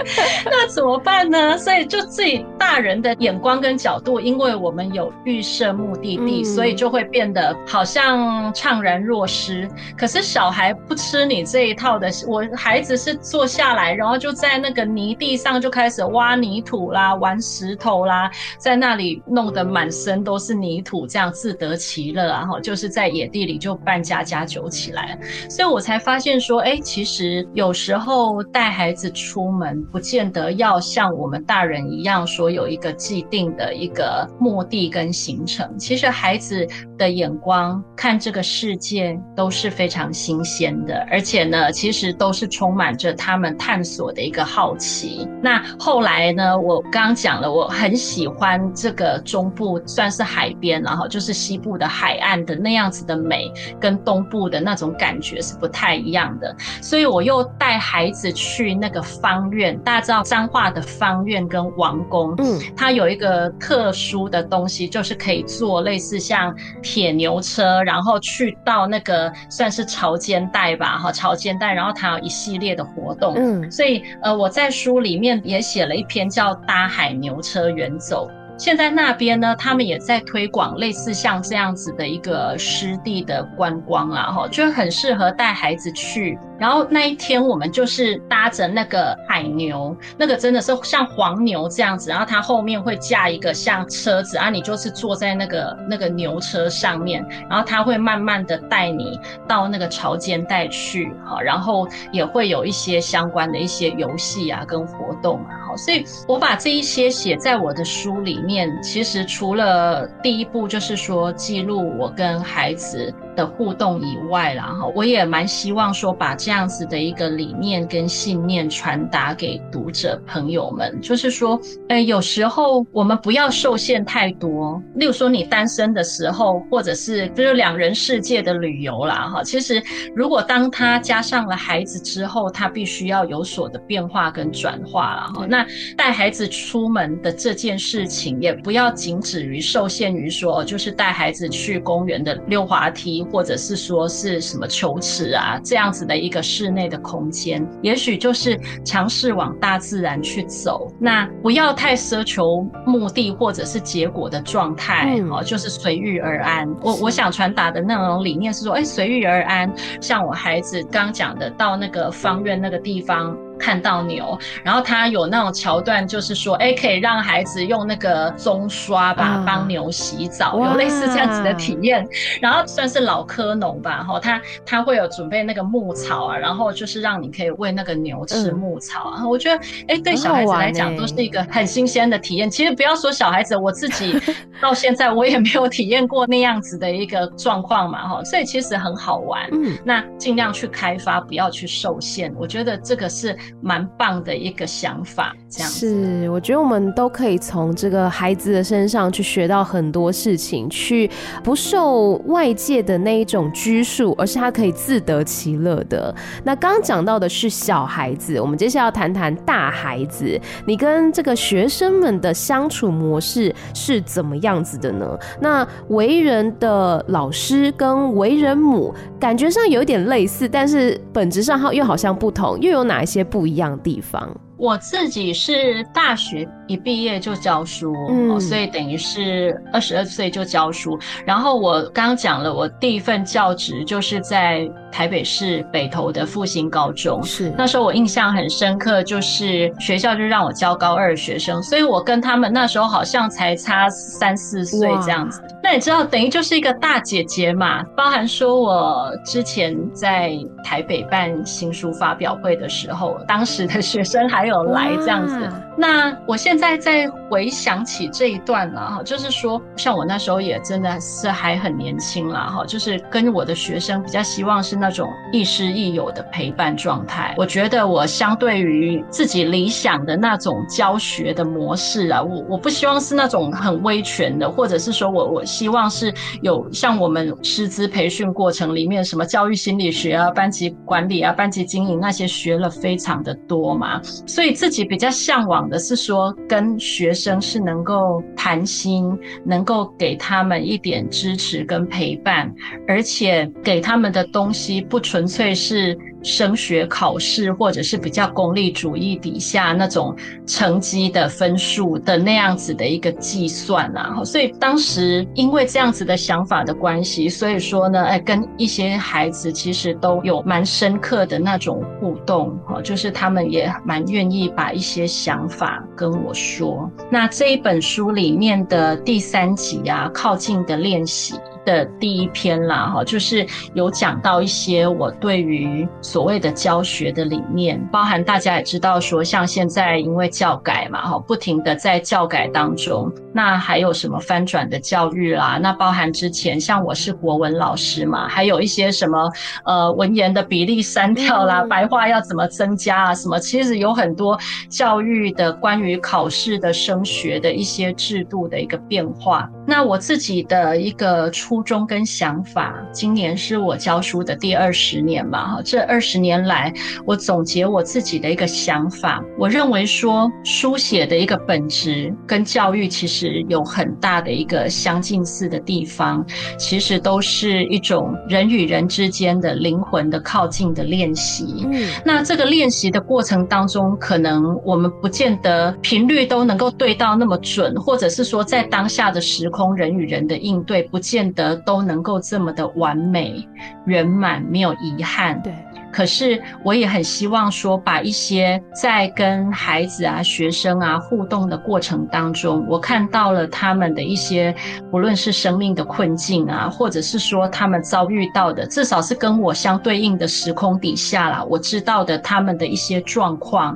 [0.46, 1.58] 那怎么办呢？
[1.58, 9.70] 所以就自己大人的眼光跟角度，因为我们有预设目的地，所以就会变得好像怅然若失。
[9.98, 22.46] 可是小孩不吃你这一套的，我孩子是坐下来，然后就在那个泥地上就开始挖泥土啦，玩石头啦，在那里弄得满身都是泥土，这样自得其乐啊！
[22.46, 23.67] 哈，就是在野地里就。
[23.67, 35.78] 就办家家酒起来，所以我才发现说，哎，其实有时候带孩子出门，不见得要像我们大人一样说有一个既定的一个目的跟行程。
[35.78, 36.65] 其实孩子
[36.98, 45.28] 的眼光看这个世界都是非常新鲜的，而且呢，其实都是充满着他们探索的一个好奇。
[45.42, 53.52] 那后来呢，我刚刚讲了，我很喜欢这个中部算是海边，然后就是西部的海岸的那样子的美。
[53.80, 59.78] 跟东部的那种感觉是不太一样的，所以我又带孩子去那个方院。
[59.80, 66.56] 大家知道彰化的方院跟王宫，嗯，它有一个特殊的东西，就是可以做类似像
[66.88, 78.30] 铁牛车，然后去到那个算是潮间带吧，哈，潮间带，然后它有一系列的活动，嗯，所以呃，我在书里面也写了一篇叫《搭海牛车远走》。
[78.58, 86.39] 现在那边呢，他们也在推广类似像这样子的一个湿地的观光啊，哈，就很适合带孩子去。
[86.60, 124.82] 然后那一天我们就是搭着那个海牛，那个真的是像黄牛这样子，然后它后面会架一个像车子啊，你就是坐在那个那个牛车上面，然后它会慢慢的带你到那个潮间带去，哈，然后也会有一些相关的一些游戏啊跟活动啊，好，所以我把这一些写在我的书里面，其实除了第一步就是说记录我跟孩子的互动以外啦，哈，我也蛮希望说把这样子的一个理念跟信念传达给读者朋友们，就是说，诶，有时候我们不要受限太多。
[124.95, 129.82] 例如说，你单身的时候，或者是就是两人世界的旅游啦，哈，其实
[130.15, 135.45] 如果当他加上了孩子之后，他必须要有所的变化跟转化了哈。
[135.47, 135.63] 那
[135.95, 143.27] 带孩子出门的这件事情，也不要仅止于受限于说，就是带孩子去公园的溜滑梯。
[143.32, 156.68] 或者是说是什么球池啊，这样子的一个室内的空间，也许就是尝试往大自然去走，那不要太奢求目的或者是结果的状态哦，就是随遇而安。
[156.82, 159.72] 我我想传达的那种理念是说，哎，随遇而安。
[160.02, 163.38] 像我孩子刚讲的，到那个方院那个地方。
[163.58, 172.08] 看到牛，然后他有那种桥段，就是说，哎，可以让孩子用那个棕刷吧帮牛洗澡，有类似这样子的体验。
[172.41, 179.28] 然后算是老科农吧，哈，他他会有准备那个牧草啊，然后就是让你可以喂那个牛吃牧草啊。
[179.28, 182.50] 我觉得，哎，对小孩子来讲都是一个很新鲜的体验。
[182.50, 184.20] 其实不要说小孩子，我自己
[184.62, 189.48] 到现在我也没有体验过那样子的一个状况嘛，哈，所以其实很好玩。
[189.52, 192.34] 嗯，那尽量去开发，不要去受限。
[192.38, 193.38] 我觉得这个是。
[193.62, 201.10] 蛮棒的一个想法，是，我觉得我们都可以从这个孩子的身上去学到很多事情，去
[201.42, 206.14] 不受外界的那一种拘束，而是他可以自得其乐的。
[206.44, 215.18] 那刚讲到的是小孩子，我们接下来要谈谈大孩子，你跟这个学生们的相处模式是怎么样子的呢？
[215.40, 224.30] 那为人的老师跟为人母，感觉上有点类似，但是本质上又好像不同，又有哪一些不一样的地方？
[224.58, 230.98] 我自己是大学一毕业就教书，嗯，所以等于是二十二岁就教书。
[231.26, 237.24] 然后我刚刚讲了，我第一份教职就是在台北市北投的复兴高中。
[237.24, 245.42] 是那时候我印象很深刻，就是学校就让我教高二学生，所以我跟他们那时候好像才差三四岁这样子。
[245.64, 250.32] 那你知道，等于就是一个大姐姐嘛，包含说我之前在
[250.64, 267.36] 台北办新书发表会的时候，当时的学生还有来这样子，那我现在在回想起这一段了哈，就是说，像我那时候也真的是还很年轻了哈，就是跟我的学生比较希望是那种亦师亦友的陪伴状态。
[267.38, 276.12] 我觉得我相对于自己理想的那种教学的模式啊，我我不希望是那种很威权的，或者是说我我希望是
[276.42, 292.54] 有像我们师资培训过程里面什么教育心理学啊、班级管理啊、班级经营那些学了非常的多嘛，所以自己比较向往的是说，跟学生是能够谈心，能够给他们一点支持跟陪伴，
[292.88, 295.98] 而且给他们的东西不纯粹是。
[296.24, 300.14] 升学考试，或者是比较功利主义底下那种
[300.46, 316.89] 成绩的分数的那样子的一个计算啊，所以当时因为这样子的想法的关系，所以说呢，哎，跟一些孩子其实都有蛮深刻的那种互动，哈，就是他们也蛮愿意把一些想法法跟我说。
[317.10, 321.36] 那这一本书里面的第三集啊，靠近的练习。
[321.68, 339.30] 的第一篇啦，哈，就是有讲到一些我对于所谓的教学的理念，包含大家也知道说，像现在因为教改嘛，哈，不停的在教改当中，那还有什么翻转的教育啦，那包含之前像我是国文老师嘛，还有一些什么
[339.66, 351.68] 呃文言的比例删掉啦，白话要怎么增加啊，什么其实有很多教育的关于考试的升学的一些制度的一个变化，那我自己的一个初。
[351.68, 356.74] 衷跟想法，今年是我教书的第二十年嘛，哈，这二十年来，
[357.06, 366.26] 我总结我自己的一个想法，我认为说，书写的一个本质跟教育其实有很大的一个相近似的地方，
[366.58, 371.66] 其实都是一种人与人之间的灵魂的靠近的练习。
[371.70, 381.56] 嗯，那这个练习的过程当中，可能我们不见得频率都能够对到那么准，或者是说在当下的时空，人与人的应对不见得。
[381.65, 383.46] 都能够这么的完美
[383.86, 385.41] 圆满，没有遗憾。
[385.41, 385.52] 对。
[385.98, 394.56] 可是我也很希望说，把一些在跟孩子啊、学生啊互动的过程当中，我看到了他们的一些，
[394.92, 403.76] 不论是生命的困境啊，或者是说他们遭遇到的，至少是跟我相对应的时空底下啦，我知道的他们的一些状况。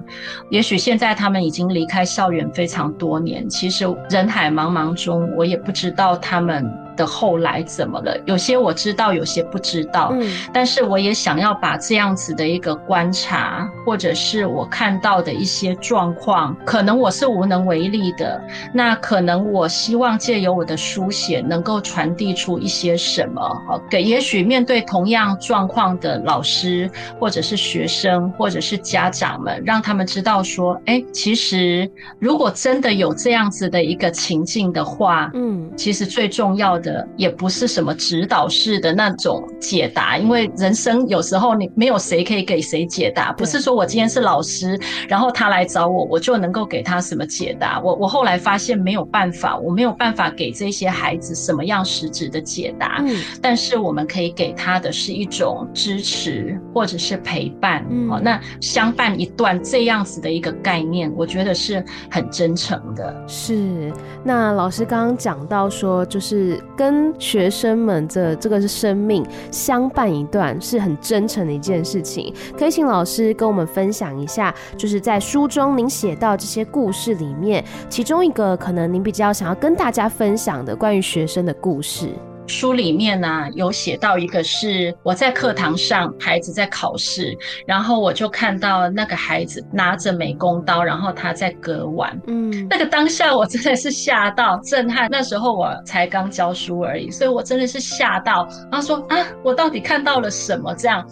[0.52, 8.16] 也许现在他们已经离开校园非常多年，其实人海茫茫中，我也不知道他们的后来怎么了。
[8.26, 10.12] 有些我知道，有些不知道。
[10.14, 12.12] 嗯，但是我也想要把这样。
[12.12, 18.40] 子的一个观察，或者是我看到的一些状况，可能我是无能为力的。
[18.74, 23.42] 那可能我希望借由我的书写，能够传递出一些什么？
[23.66, 47.80] 好，给也许面对同样状况的老师，或者是学生，或者是家长们，让他们知道说，哎，其实如果真的有这样子的一个情境的话，嗯，其实最重要的，也不是什么指导式的那种解答，因为人生有时候你没有谁可以给谁解答，不是说我今天是老师，然后他来找我，我就能够给他什么解答。
[47.82, 52.98] 我我后来发现没有办法，我没有办法给这些孩子什么样实质的解答。
[53.06, 57.86] 嗯，但是我们可以给他的是一种支持或者是陪伴。
[57.90, 63.24] 嗯，哦，那相伴一段这样子的一个概念，我觉得是很真诚的。
[63.28, 63.92] 是，
[64.24, 72.34] 那老师刚刚讲到说，就是跟学生们的这个是生命相伴一段，是很真诚的一件事情。
[72.58, 82.10] 可以请老师跟我们分享一下，就是在书中您写到这些故事里面，其中一个可能您比较想要跟大家分享的关于学生的故事。
[82.52, 87.36] 书里面呢、啊、有写到一个是我在课堂上，孩子在考试，
[87.66, 92.20] 然后我就看到那个孩子拿着美工刀，然后他在割腕。
[92.28, 95.08] 嗯，那个当下我真的是吓到震撼。
[95.10, 98.48] 那时候我才刚教书而已，所以我真的是吓到。
[98.70, 100.76] 他说啊，我到底看到了什么？
[100.76, 101.08] 这样，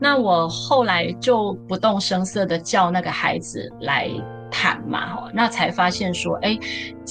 [0.00, 4.10] 那我后来就不动声色的叫那个孩子来
[4.50, 6.58] 谈嘛，那才发现说，哎。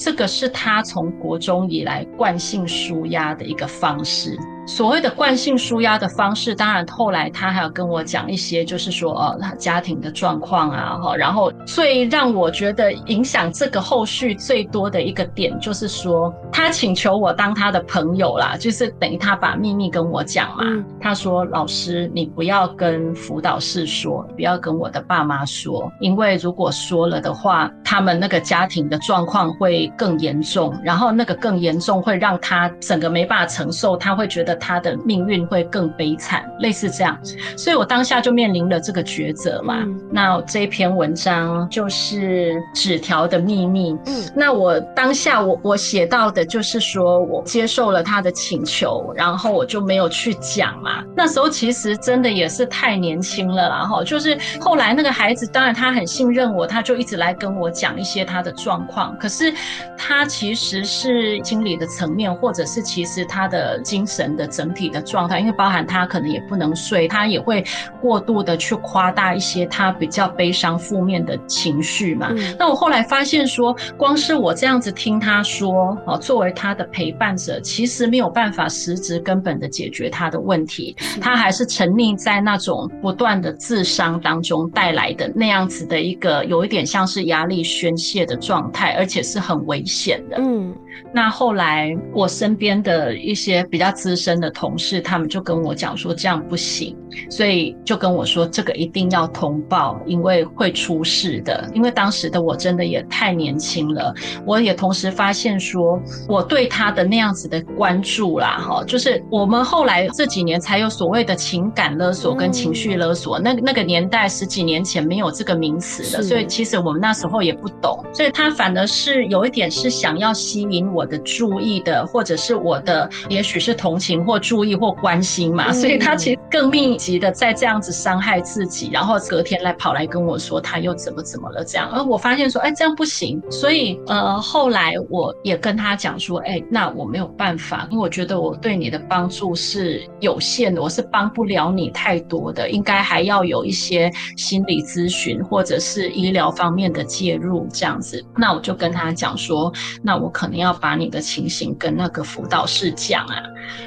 [0.02, 4.38] 这个是他从国中以来惯性舒压的一个方式。
[4.66, 11.16] 所谓的惯性舒压的方式，当然后来他还要跟我讲一些，就是说，呃，他家庭的状况啊，哈。
[11.16, 20.62] 然后最让我觉得影响这个后续最多的一个点，就是说，他请求我当他的朋友啦，就是等于他把秘密跟我讲嘛。
[21.00, 37.18] 他说：“老师，你不要跟辅导室说，不要跟我的爸妈说，因为如果说了的话，他们那个家庭的状况会。”更严重，然后那个更严重会让他整个没办法承受，他会觉得他的命运会更悲惨，类似这样。
[37.56, 39.78] 所以我当下就面临了这个抉择嘛。
[39.80, 43.96] 嗯、那这篇文章就是纸条的秘密。
[44.06, 51.02] 嗯，那我当下我我写到的就是说我接受了他的请求，然后我就没有去讲嘛。
[51.16, 59.52] 那时候其实真的也是太年轻了，然后就是后来那个孩子，当然他很信任我，他就一直来跟我讲一些他的状况，可是。
[59.96, 67.64] 他其实是心理的层面，或者是其实他的精神的整体的状态，因为包含他可能也不能睡，他也会
[68.00, 72.28] 过度的去夸大一些他比较悲伤负面的情绪嘛。
[72.32, 72.56] 嗯。
[72.58, 89.59] 那我后来发现说，光是我这样子听他说，哦，作为他的陪伴者，其实没有办法实质根本的解决他的问题，他还是沉溺在那种不断的自伤当中带来的那样子的一个有一点像是压力宣泄的状态，而且是很。
[89.66, 90.74] 危险的，嗯。
[91.12, 96.96] 那后来，我身边的一些比较资深的同事，他们就跟我讲说这样不行，
[97.28, 101.68] 所以就跟我说这个一定要通报，因为会出事的。
[101.74, 104.14] 因为当时的我真的也太年轻了，
[104.46, 120.79] 我也同时发现说我对他的那样子的关注啦，哈，就是我们后来这几年才有所谓的情感勒索跟情绪勒索，那那个年代十几年前没有这个名词的，所以其实我们那时候也不懂，所以他反而是有一点是想要吸引。
[120.86, 149.72] 我的注意的，或者是我的，也许是同情或注意或关心嘛，所以他其实更密集的在这样子伤害自己，然后隔天来跑来跟我说他又怎么怎么了这样，而我发现说，哎，这样不行，所以呃，后来我也跟他讲说，哎，那我没有办法，因为我觉得我对你的帮助是有限的，我是帮不了你太多的，应该还要有一些心理咨询或者是医疗方面的介入这样子，那我就跟他讲说，
[150.02, 150.69] 那我可能要。
[150.72, 153.42] 把你的情形跟那个辅导室讲啊，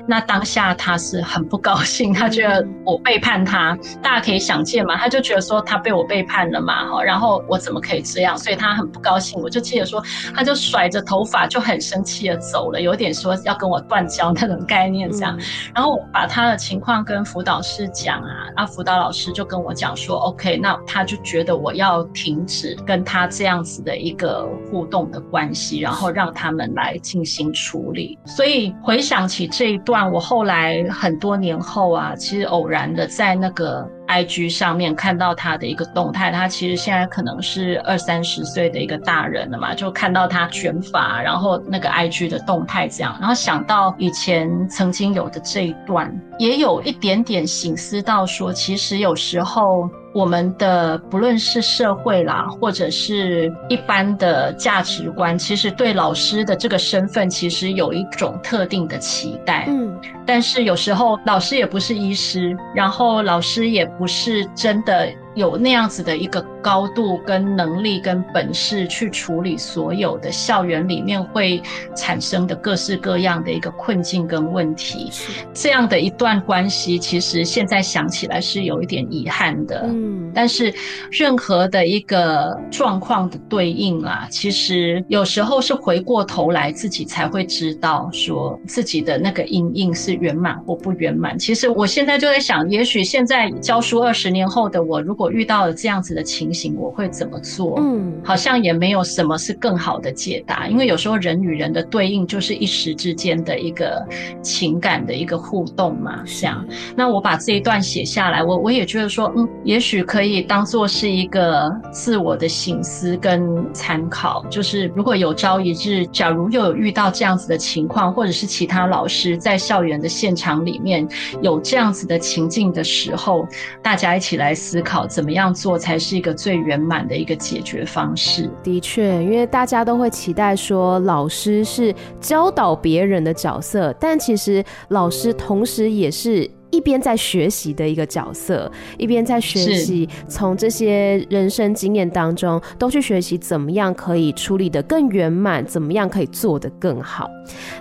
[0.08, 9.40] 那当下他是很不高兴，他觉得我背叛他，大家可以想见嘛，他就觉得说他被我背叛了嘛，哈，然后我怎么可以这样，所以他很不高兴。
[9.42, 10.04] 我就记得说，
[10.36, 15.38] 他就甩着头发就很生气的走了，有点说要跟我断交那种概念这样。
[15.76, 26.73] 然后我把他的情况跟辅导室讲啊，那辅导老师就跟我讲说，OK，那他就觉得我要停止跟他这样子的一个互动的关系，然后让他们。
[26.74, 49.90] 来进行处理，所以回想起这一段，我后来很多年后啊，其实偶然的在那个 IG 上面看到他的一个动态，他其实现在可能是二三十岁的一个大人了嘛，就看到他卷发，然后那个 IG 的动态这样，然后想到以前曾经有的这一段，也有一点点省思到说，其实有时候。
[50.14, 59.66] 我们的不论是社会啦，或者是一般的价值观，其实对老师的这个身份，其实有一种特定的期待。
[59.68, 71.62] 嗯，但是有时候老师也不是医师，然后老师也不是真的有那样子的一个高度、跟能力、跟本事去处理所有的校园里面会
[71.96, 75.12] 产生的各式各样的一个困境跟问题。
[75.54, 79.82] 这样的一段关系，其实现在想起来是有一点遗憾的。
[79.88, 80.74] 嗯，但是
[81.10, 91.38] 任何的一个状况的对应啊，其实有时候是回过头来自己才会知道，说自己的那个阴影是圆满或不圆满。
[91.38, 97.80] 其实我现在就在想，也许现在教书二十年后的我，如果遇到了这样子的情形，我会怎么做？
[97.80, 104.06] 嗯，好像也没有什么是更好的解答，因为有时候人与人的对应就是一时之间的一个
[104.42, 106.24] 情感的一个互动嘛。
[106.26, 113.42] 这样，那我把这一段写下来，我我也觉得说，嗯，也许可以当做是一个自我的醒思跟
[113.74, 114.46] 参考。
[114.50, 121.08] 就是如果有朝一日，假如又有遇到这样子的情况，或者是其他老师在校园的现场里面
[121.42, 123.48] 有这样子的情境的时候，
[123.82, 125.08] 大家一起来思考。
[125.08, 128.50] 怎么样做才是一个最圆满的一个解决方式？
[128.62, 136.50] 的确，因为大家都会期待说老师是教导别人的角色，但其实老师同时也是。
[136.74, 147.30] 一边在学习的一个角色，一边在学习从这些人生经验当中都去学习怎么样可以处理得更圆满，怎么样可以做得更好。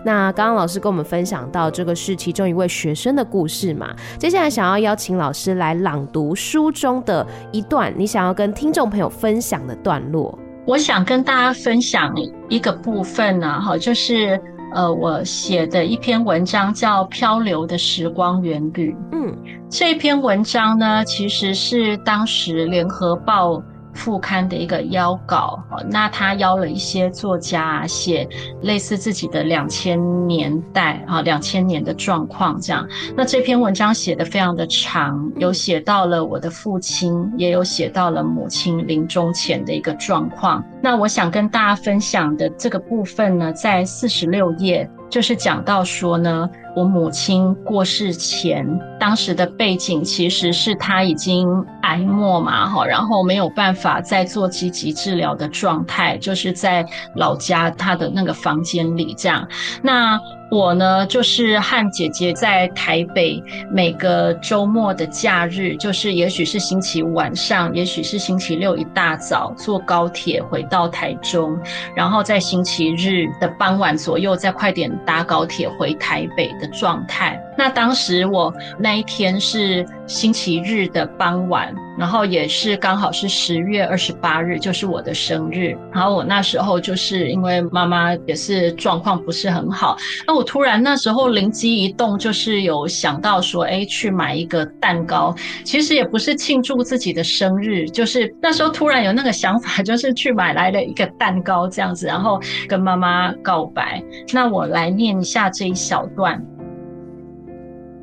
[0.05, 10.38] 那刚刚老师跟我们分享到这个是其中一位学生的故事嘛，接下来想要邀请老师来朗读书中的一段你想要跟听众朋友分享的段落。
[10.66, 12.14] 我想跟大家分享
[12.51, 14.38] 一个部分呢，哈，就是。
[14.74, 18.92] 呃，我写的一篇文章叫《漂流的时光远旅》。
[19.12, 19.36] 嗯，
[19.68, 23.62] 这篇文章呢，其实是当时联合报。
[23.95, 28.28] 副刊的一个邀稿，那他邀了一些作家写
[28.62, 32.88] 类似自己的两千年代啊，两千年的状况这样。
[33.16, 40.64] 那这篇文章写得非常的长，有写到了我的父亲，也有写到了母亲临终前的一个状况。
[40.82, 46.50] 那我想跟大家分享的这个部分呢，在四十六页，就是讲到说呢。
[46.74, 48.66] 我母亲过世前，
[48.98, 51.46] 当时的背景其实是她已经
[51.82, 56.82] 癌末嘛，哈，然后没有办法再做积极治疗的状态，就是在
[57.14, 59.46] 老家她的那个房间里这样。
[59.82, 60.18] 那
[60.53, 71.59] 我呢，就是和姐姐在台北，每个周末的假日，就是也许是星期五晚上，也许是星期六一大早，坐高铁回到台中，
[71.96, 77.42] 然后在星期日的傍晚左右，再快点搭高铁回台北的状态。
[77.57, 85.76] 那当时我那一天是星期日的傍晚，然后也是刚好是十月二十八日，就是我的生日。
[85.93, 95.34] 然后我那时候就是因为妈妈也是状况不是很好，那我突然那时候灵机一动，就是有想到说，哎，去买一个蛋糕。
[95.64, 104.03] 其实也不是庆祝自己的生日，就是那时候突然有那个想法，就是去买来了一个蛋糕这样子，然后跟妈妈告白。
[104.32, 106.43] 那我来念一下这一小段。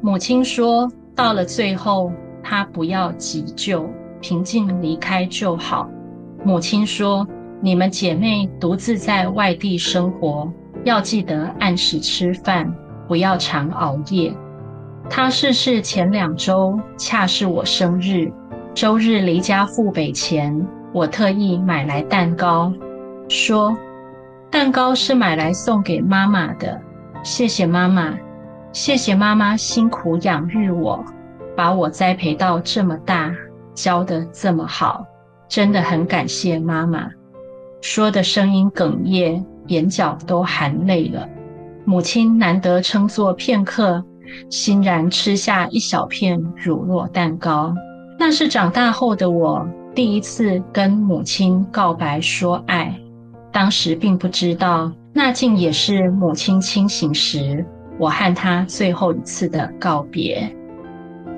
[0.02, 2.12] 母亲说：“到了最后，
[2.50, 3.88] 她不要急救，
[4.20, 5.88] 平静离开就好。”
[6.44, 7.28] 母亲说
[7.62, 10.52] ：“你们姐妹独自在外地生活，
[10.84, 12.74] 要记得按时吃饭，
[13.08, 14.34] 不要常熬夜。”
[15.12, 18.34] 她逝世前两周，恰是我生日。
[18.74, 22.74] 周日离家赴北前，我特意买来蛋糕，
[23.28, 23.78] 说
[24.50, 26.82] ：“蛋糕是买来送给妈妈的，
[27.24, 28.18] 谢谢妈妈。”
[28.72, 31.04] 谢谢妈妈辛苦养育我，
[31.60, 33.36] 把我栽培到这么大，
[33.74, 35.06] 教得这么好，
[35.50, 37.10] 真的很感谢妈妈。
[37.82, 41.28] 说的声音哽咽，眼角都含泪了。
[41.84, 44.02] 母亲难得称坐片刻，
[44.50, 47.76] 欣然吃下一小片乳酪蛋糕。
[48.18, 52.98] 那是长大后的我第一次跟母亲告白说爱，
[53.52, 57.66] 当时并不知道，那竟也是母亲清醒时。
[57.98, 60.56] 我和她最后一次的告别。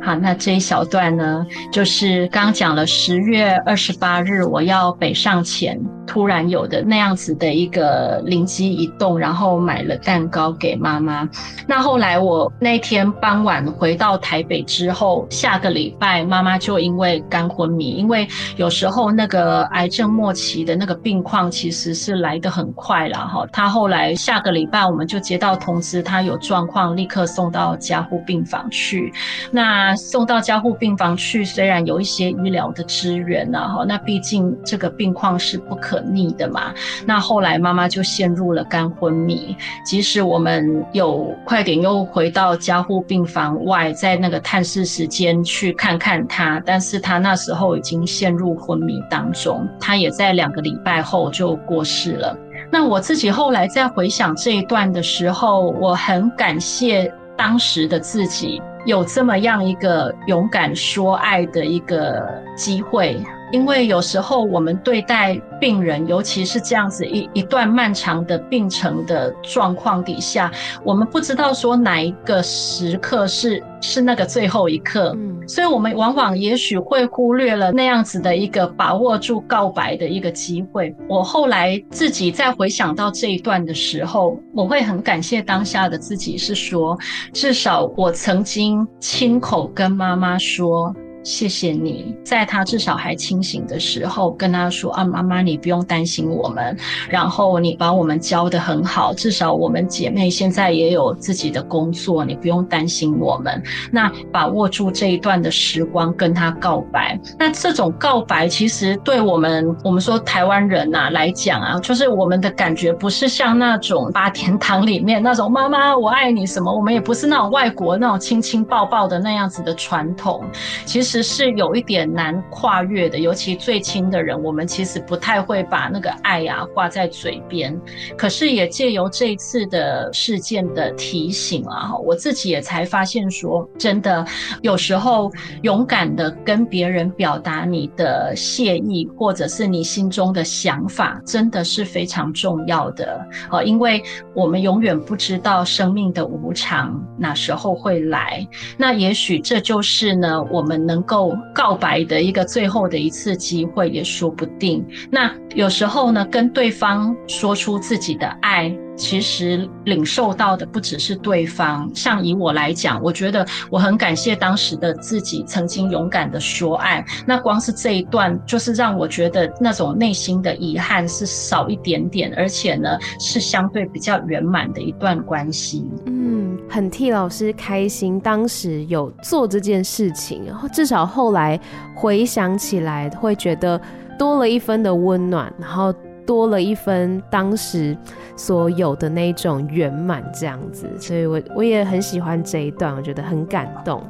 [0.04, 11.28] 好，那这一小段呢，就是刚讲了十月二十八日我要北上前，突然有的那样子的一个灵机一动，然后买了蛋糕给妈妈。
[11.68, 18.28] 那后来我那天傍晚回到台北之后，下个礼拜妈妈就因为肝昏迷，因为
[18.58, 23.45] 有时候那个癌症末期的那个病况其实是来得很快了哈。
[23.52, 29.14] 她后来下个礼拜我们就接到通知，她有状况，立刻送到加护病房去。
[29.52, 36.74] 那送到加护病房去，虽然有一些医疗的支援呐，哈，那毕竟这个病况是不可逆的嘛。
[37.06, 52.38] 那后来妈妈就陷入了肝昏迷，即使我们有快点又回到加护病房外，在那个探视时间去看看她，但是她那时候已经陷入昏迷当中，她也在两个礼拜后就过世了。
[52.72, 62.24] 那我自己后来在回想这一段的时候，我很感谢当时的自己有这么样一个勇敢说爱的一个
[62.56, 63.22] 机会。
[63.52, 70.52] 因为有时候我们对待病人，尤其是这样子一一段漫长的病程的状况底下，
[70.84, 80.95] 我们不知道说哪一个时刻是是那个最后一刻，嗯，所以我们往往也许会忽略了那样子的一个把握住告白的一个机会。
[81.08, 86.97] 我后来自己再回想到这一段的时候，我会很感谢当下的自己，是说
[87.34, 90.95] 至少我曾经亲口跟妈妈说。
[91.24, 96.76] 谢谢你，在他至少还清醒的时候，跟他说啊，妈妈，你不用担心我们，
[97.09, 103.61] 然后你把我们教得很好，至少我们姐妹现在也有自己的工作，你不用担心我们。
[103.91, 107.19] 那把握住这一段的时光，跟他告白。
[107.38, 120.43] 那这种告白，其实对我们，我们说台湾人呐、来讲啊，就是我们的感觉不是像那种八天堂里面那种妈妈我爱你什么，我们也不是那种外国那种亲亲抱抱的那样子的传统，
[120.84, 121.11] 其实。
[121.12, 127.78] 其实是有一点难跨越的，尤其最亲的人，我们其实不太会把那个爱呀挂在嘴边。
[128.18, 134.26] 可是也借由这一次的事件的提醒啊，我自己也才发现说，真的
[134.62, 135.30] 有时候
[135.64, 144.01] 勇敢的跟别人表达你的谢意，或者是你心中的想法，真的是非常重要的啊，因为
[144.34, 148.47] 我们永远不知道生命的无常哪时候会来。
[148.78, 151.01] 那也许这就是呢，我们能。
[151.04, 154.86] 够告白的一个最后的一次机会也说不定。
[155.10, 161.89] 那有时候呢，跟对方说出自己的爱，其实领受到的不只是对方。
[161.95, 167.03] 像以我来讲，我觉得我很感谢当时的自己曾经勇敢的说爱。
[167.25, 175.89] 那光是这一段，就是让我觉得那种内心的遗憾是少一点点，而且呢，是相对比较圆满的一段关系。
[176.05, 181.59] 嗯，很替老师开心，当时有做这件事情，然后至少后来
[181.95, 183.79] 回想起来，会觉得
[184.19, 185.93] 多了一分的温暖，然后
[186.25, 187.97] 多了一分当时
[188.41, 194.03] 所有的那种圆满，这样子，所以我我也很喜欢这一段，我觉得很感动。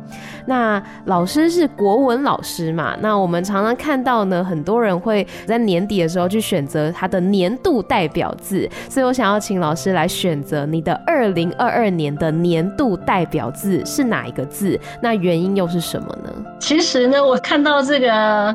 [0.45, 2.95] 那老师是国文老师嘛？
[3.01, 14.79] 那我们常常看到呢，很多人会在年底的时候去选择他的年度代表字，所以我想要请老师来选择你的二零二二年的年度代表字是哪一个字？
[15.01, 16.32] 那原因又是什么呢？
[16.57, 18.07] 其实呢，我看到这个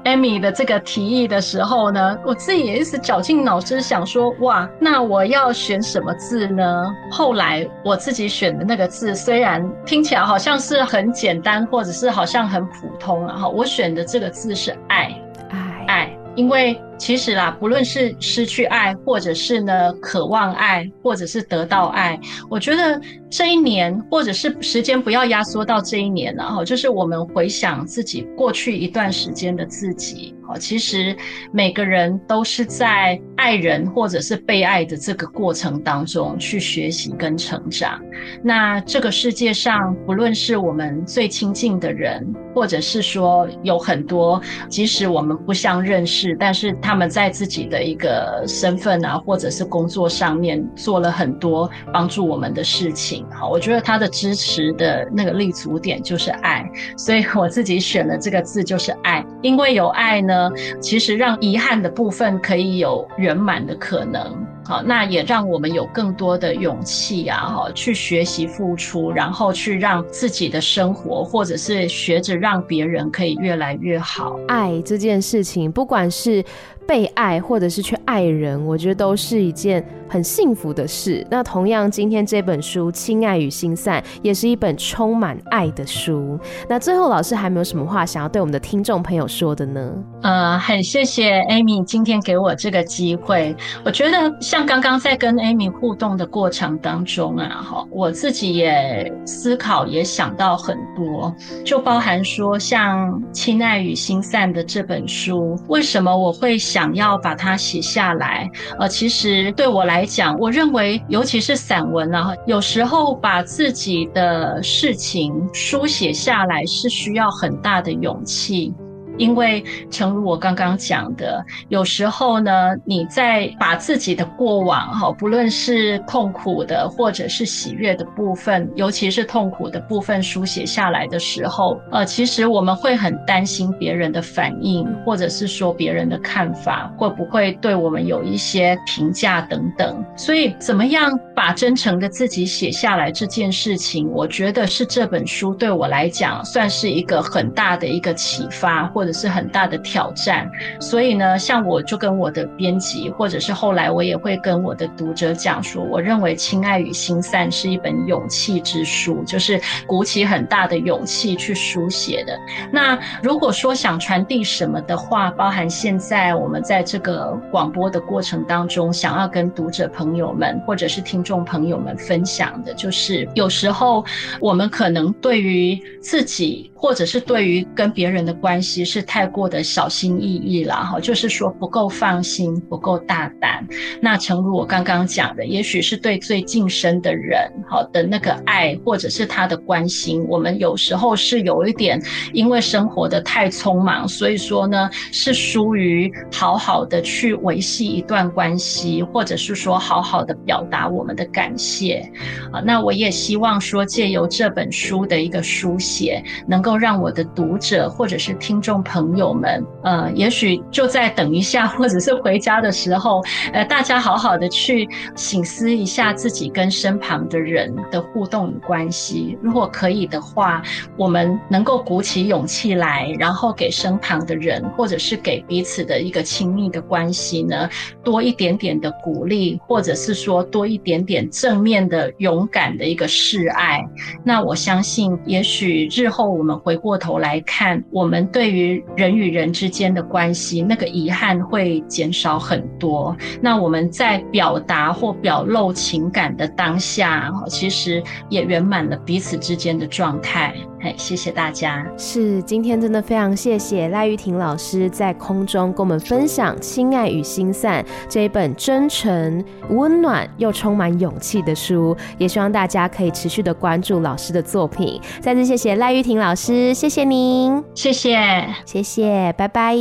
[0.04, 6.84] Amy 的这个提议的时候呢，我自己也一直绞尽脑汁想说，哇，那我要选什么字呢？
[7.10, 11.56] 后来我自己选的那个字，虽然听起来好像是很简单。
[11.66, 15.12] 或者是好像很普通，然后我选的这个字是爱，
[15.50, 30.35] 爱，爱，因为其实啦，不论是失去爱，或者是呢渴望爱，或者是得到爱，我觉得这一年，或者是时间不要压缩到这一年，然后就是我们回想自己过去一段时间的自己。
[30.48, 31.16] 哦其实
[31.52, 38.00] 每个人都是在爱人或者是被爱的这个过程当中去学习跟成长。
[38.42, 53.26] 那这个世界上，不论是我们最亲近的人，或者是说有很多，即使我们不相认识，但是他们在自己的一个身份啊，或者是工作上面做了很多帮助我们的事情。
[53.30, 60.35] 好，我觉得他的支持的那个立足点就是爱，所以我自己选的这个字就是爱，因为有爱呢。
[60.80, 64.34] 其实让遗憾的部分可以有圆满的可能，
[64.64, 74.38] 好，那也让我们有更多的勇气啊，哈，去学习付出，然后去让自己的生活，或者是学着让别人可以越来越好。
[74.48, 76.44] 爱这件事情，不管是
[76.86, 81.26] 被爱，或者是去爱人，我觉得都是一件很幸福的事。
[81.28, 86.38] 那同样，今天这本书《亲爱与心散》也是一本充满爱的书。
[86.68, 89.92] 那最后，老师还没有什么话想要对我们的听众朋友说的呢？
[90.22, 93.54] 呃，很谢谢 Amy 今天给我这个机会。
[93.84, 101.34] 我觉得像刚刚在跟 Amy 互动的过程当中啊，哈，我自己也思考，也想到很多，
[101.64, 106.56] 就包含说像《亲爱与心散》的这本书，为什么我会。
[106.76, 118.74] 想要把它写下来，呃，其实对我来讲，我认为，尤其是散文啊，有时候把自己的事情书写下来是需要很大的勇气。
[119.18, 140.04] 因为诚如我刚刚讲的，有时候呢，你在把自己的过往哈，不论是痛苦的或者是喜悦的部分，尤其是痛苦的部分书写下来的时候，呃，其实我们会很担心别人的反应，或者是说别人的看法会不会对我们有一些评价等等。
[140.16, 150.50] 所以，怎么样把真诚的自己写下来这件事情，我觉得是这本书对我来讲算是一个很大的一个启发，或是很大的挑战。
[150.80, 162.38] 所以呢，像我就跟我的编辑，或者是后来我也会跟我的读者讲说，我认为《亲爱与心散》是一本勇气之书，就是鼓起很大的勇气去书写的。
[162.72, 174.04] 那如果说想传递什么的话，包含现在我们在这个广播的过程当中，想要跟读者朋友们或者是听众朋友们分享的，就是有时候
[174.40, 176.70] 我们可能对于自己。
[176.78, 183.66] 或者是对于跟别人的关系是太过的小心翼翼了哈，就是说不够放心，不够大胆。
[184.00, 191.98] 那诚如我刚刚讲的，也许是对最近身的人好的那个爱，或者是他的关心，我们有时候是有一点
[192.34, 202.06] 因为生活的太匆忙，所以说呢是疏于好好的去维系一段关系，或者是说好好的表达我们的感谢
[202.52, 202.60] 啊。
[202.60, 206.65] 那我也希望说借由这本书的一个书写，能。
[206.66, 219.38] 能够让我的读者或者是听众朋友们，呃，也许就在等一下， 或者是回家的时候，呃，大家好好的去醒思一下自己跟身旁的人的互动与关系。
[219.40, 220.60] 如果可以的话，
[220.96, 227.70] 我们能够鼓起勇气来，然后给身旁的人，或者是给彼此的一个亲密的关系呢，
[228.02, 233.80] 多一点点的鼓励，或者是说多一点点正面的、勇敢的一个示爱。
[234.24, 236.55] 那我相信，也许日后我们。
[236.56, 243.16] 回过头来看，我们对于人与人之间的关系，那个遗憾会减少很多。
[243.40, 250.54] 那我们在表达或表露情感的当下，其实也圆满了彼此之间的状态。
[250.86, 251.84] 嘿，谢谢大家。
[251.98, 261.96] 是，今天真的非常谢谢赖玉婷老师在空中跟我们分享《亲爱与心散》这一本真诚、温暖又充满勇气的书。
[262.18, 265.00] 也希望大家可以持续的关注老师的作品。
[265.20, 268.16] 再次谢谢赖玉婷老师，谢谢您，谢谢，
[268.64, 269.74] 谢谢，拜拜，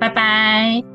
[0.00, 0.93] 拜拜。